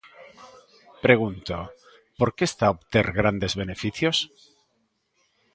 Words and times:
Pregunto, 1.05 1.57
porque 2.19 2.43
está 2.49 2.63
a 2.67 2.73
obter 2.75 3.05
grandes 3.19 3.53
beneficios. 3.61 4.17